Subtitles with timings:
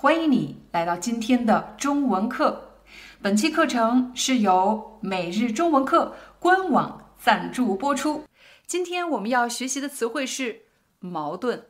[0.00, 2.78] 欢迎你来到今天的中文课。
[3.20, 8.24] 本期课程是由每日中文课官网赞助播出。
[8.66, 10.62] 今天我们要学习的词汇是
[11.00, 11.66] “矛盾”。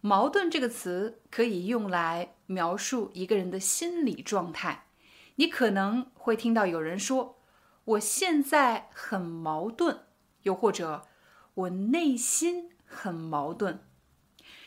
[0.00, 4.86] 矛盾这个词可以用来描述一个人的心理状态。
[5.34, 7.38] 你可能会听到有人说
[7.84, 10.06] ：“我现在很矛盾”，
[10.44, 11.06] 又或者
[11.52, 13.84] “我内心很矛盾”。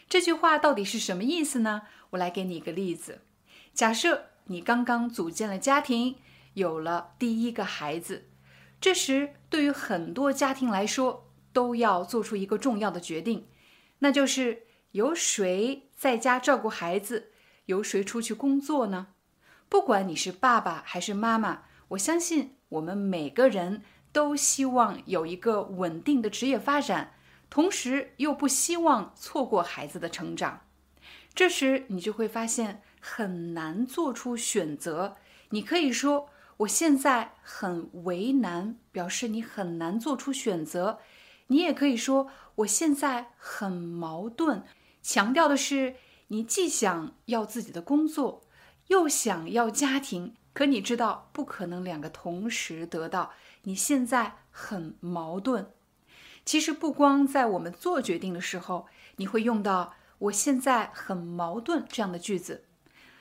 [0.07, 1.83] 这句话到底是什么意思呢？
[2.11, 3.21] 我来给你一个例子。
[3.73, 6.15] 假设你刚刚组建了家庭，
[6.53, 8.29] 有了第一个孩子，
[8.79, 13.47] 这时对于很多家庭来说，都要做出一个重要的决定，
[13.99, 17.31] 那就是由谁在家照顾孩子，
[17.65, 19.07] 由谁出去工作呢？
[19.69, 27.13] 不管你是爸爸还是妈妈，我相信我们每个人都希望有一个稳定的职业发展，
[27.49, 30.61] 同时又不希望错过孩子的成长。
[31.33, 35.15] 这时你就会发现很难做出选择。
[35.51, 40.99] 你可以说我现在很为难，表示你很难做出选择。
[41.47, 44.63] 你也可以说我现在很矛盾，
[45.01, 45.95] 强调的是
[46.27, 48.43] 你既想要自己的工作，
[48.87, 50.35] 又想要家庭。
[50.53, 53.31] 可你知道不可能两个同时得到。
[53.63, 55.71] 你现在很矛盾。
[56.43, 59.93] 其实不光在我们做决定的时候，你会用到。
[60.21, 62.65] 我现在很矛盾，这样的句子，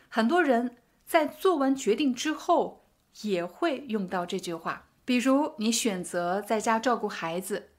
[0.09, 2.85] 很多人在做完决定之后
[3.23, 4.87] 也会用到这句话。
[5.07, 7.71] 比如，你选择在家照顾孩子，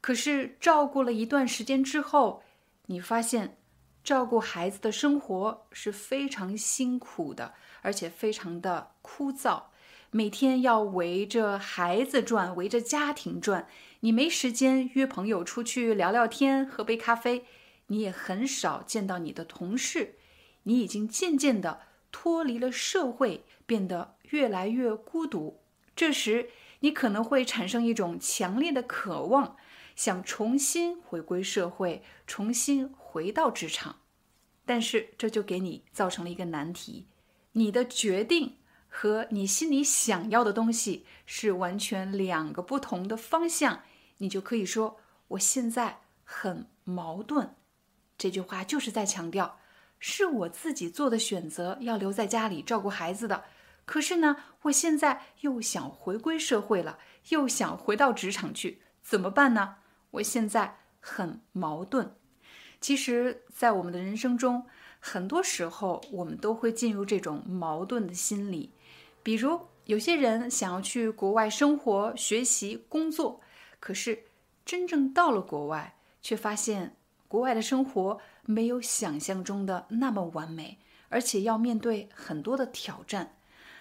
[0.00, 2.42] 可是照顾了一段时间之后，
[2.86, 3.56] 你发现
[4.02, 9.62] 照顾孩子的生活是非常辛苦的，而且非常的枯燥，
[10.10, 13.68] 每天要围着孩子转，围着家庭转，
[14.00, 17.44] 你没时间约朋友出去聊聊天，喝杯咖啡。
[17.88, 20.16] 你也很少见到你的同事，
[20.64, 25.60] 你已经渐渐的脱离了社会，变得越来越孤独。
[25.94, 26.50] 这时，
[26.80, 29.56] 你可能会产生一种强烈的渴望，
[29.94, 34.00] 想重新回归社会，重新回到职场。
[34.64, 37.06] 但是，这就给你造成了一个难题：
[37.52, 38.56] 你的决定
[38.88, 43.82] 和你心里想要的东西是完全两个不同的方向。
[44.18, 47.54] 你就可以说：“我现在很矛盾。”
[48.16, 49.58] 这句话就是在强调，
[49.98, 53.44] 是我自己做的选择，要留在家里照顾孩子的。
[53.84, 56.98] 可是呢，我现在又想回归社会了，
[57.28, 59.76] 又想回到职场去，怎么办呢？
[60.12, 62.14] 我现在很矛盾。
[62.80, 64.64] 其实，在我们的人生中，
[65.00, 68.72] 很多时候我们都会进入这种矛盾的心理。
[69.22, 73.40] 比如，有些人想要去国外生活、学习、工作，
[73.80, 74.24] 可是
[74.64, 76.96] 真正到了国外，却发现。
[77.34, 80.78] 国外的生活没有想象中的那么完美，
[81.08, 83.36] 而且要面对很多的挑战，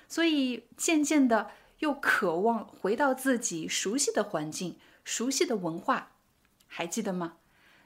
[0.07, 6.13] 所以渐渐的又渴望回到自己熟悉的环境、熟悉的文化。
[6.65, 7.33] 还记得吗？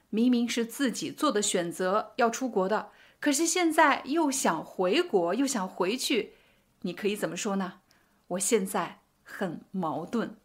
[0.10, 6.36] 明明是自己做的选择要出国的，可是现在又想回国，又想回去。
[6.84, 7.82] 你可以怎么说呢？
[8.30, 10.38] 我现在很矛盾。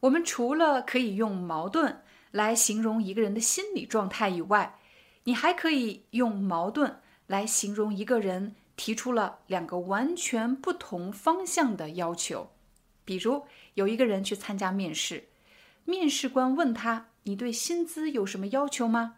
[0.00, 2.02] 我们除了可以用矛盾。
[2.30, 4.78] 来形容一个人的心理状态以外，
[5.24, 12.50] 你还可以用矛盾来形容一个人提出了两个完全不同方向的要求。
[13.04, 15.28] 比如，有一个人去参加面试，
[15.84, 19.16] 面试官问他：“你对薪资有什么要求吗？”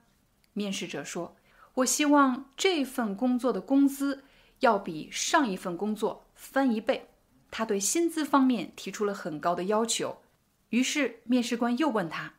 [0.55, 1.37] 面试者说
[1.75, 4.25] ：“我希望这份工作的工资
[4.61, 7.09] 要比上一份工作翻一倍。”
[7.51, 10.23] 他对薪资方面提出了很高的要求。
[10.71, 12.35] 于是，面试官又问他。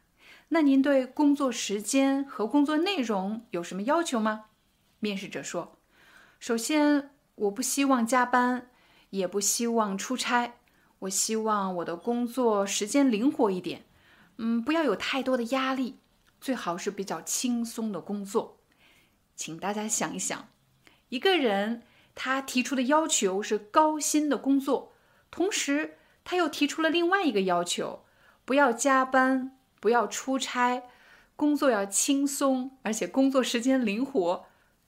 [0.49, 4.45] 那您对工作时间和工作内容有什么要求吗？
[4.99, 5.79] 面试者说
[6.39, 8.69] ：“首先，我不希望加班，
[9.09, 10.55] 也不希望出差。
[10.99, 13.85] 我希望我的工作时间灵活一点，
[14.37, 15.99] 嗯，不要有太多的压力，
[16.39, 18.59] 最好是比较轻松的工作。”
[19.35, 20.49] 请大家想一想，
[21.09, 21.81] 一个人
[22.13, 24.93] 他提出的要求是高薪的工作，
[25.31, 28.05] 同时他又提出了另外一个要求：
[28.45, 29.57] 不要加班。
[29.83, 30.83] 不要出差，
[31.35, 34.45] 工作要轻松，而且工作时间灵活，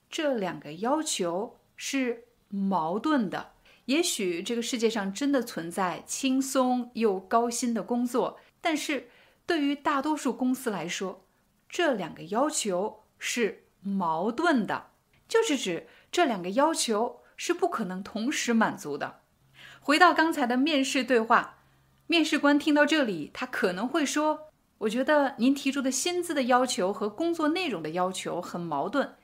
[0.08, 3.52] 这两个要求是矛盾的。
[3.84, 9.10] 也许这个世界上真的存在轻松又高薪的工作，但是
[9.44, 11.26] 对于大多数公司来说，
[11.68, 14.92] 这两个要求是矛盾的，
[15.28, 19.20] 就是指这两个要求是不可能同时满足的。
[19.80, 21.58] 回到刚才的面试对话，
[22.06, 24.48] 面试官听到这里，他可能会说
[24.78, 29.16] ：“我觉得您提出的薪资的要求和工作内容的要求很矛盾，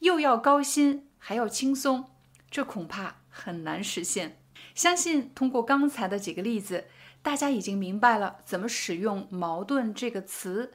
[0.00, 2.10] 又要高薪还要轻松，
[2.50, 4.42] 这恐怕。”很难实现。
[4.74, 6.86] 相信通过刚才的几个例子，
[7.22, 10.72] 大家已经明白了怎么使用“矛盾”这个词。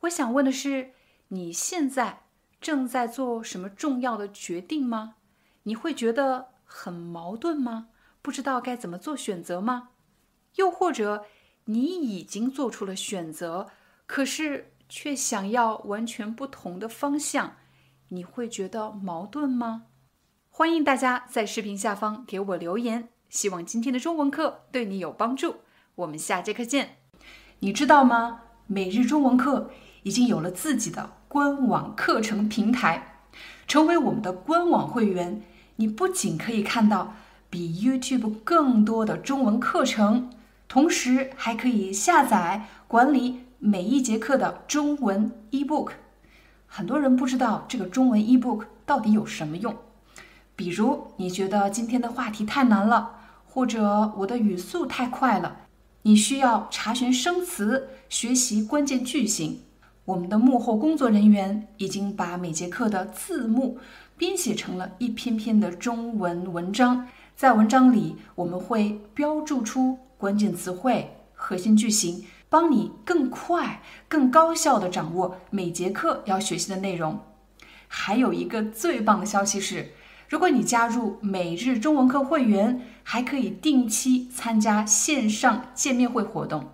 [0.00, 0.90] 我想问的是，
[1.28, 2.24] 你现在
[2.60, 5.14] 正在做什么重要的决定吗？
[5.62, 7.90] 你会觉得很矛盾吗？
[8.20, 9.90] 不知道该怎么做选择吗？
[10.56, 11.26] 又或者
[11.70, 13.68] 你已经做出了选择，
[14.04, 17.54] 可是却想要完全不同的方向，
[18.08, 19.84] 你会觉得矛盾吗？
[20.48, 25.58] 欢迎大家在视频下方给我留言，希望今天的中文课对你有帮助。
[25.94, 26.96] 我们下节课见。
[27.60, 28.40] 你知道吗？
[28.66, 29.70] 每日中文课
[30.02, 33.22] 已经有了自己的官网课程平台。
[33.68, 35.40] 成为我们的官网会员，
[35.76, 37.14] 你不仅可以看到
[37.48, 40.30] 比 YouTube 更多的中文课程，
[40.70, 45.90] 同时还可以下载管理每一节课的中文 eBook。
[46.64, 49.74] 很多人不知道这个中文 eBook 到底有什么用。
[50.54, 55.62] 比如你觉得今天的话题太难了，或者我的语速太快了，
[56.02, 59.62] 你需要查询生词、学习关键句型。
[60.04, 63.78] 我们的幕后工作人员已经把每节课的字幕
[64.16, 77.18] 编写成了一篇篇的中文文章，在文章里我们会标注出关键词汇、核心句型，帮你更快、更高效地掌握每节课要学习的内容。
[77.88, 79.92] 还有一个最棒的消息是。
[80.28, 86.68] 如果你加入每日中文课会员，还可以定期参加线上见面会活动。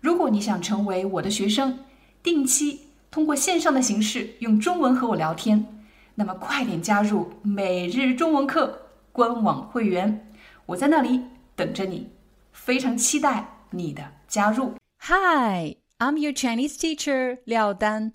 [0.00, 1.80] 如果你想成为我的学生，
[2.22, 2.80] 定期
[3.10, 5.66] 通过线上的形式用中文和我聊天，
[6.14, 10.30] 那么快点加入每日中文课官网会员，
[10.64, 11.20] 我在那里
[11.54, 12.08] 等着你，
[12.53, 14.73] 非常期待你的加入。
[15.01, 18.11] Hi, I'm your Chinese teacher Liao Dan.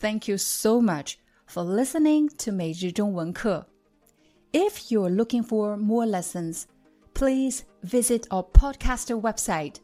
[0.00, 1.16] Thank you so much
[1.46, 3.66] for listening to 每日中文课。
[4.52, 6.66] If you're looking for more lessons,
[7.14, 9.80] please visit our podcaster website.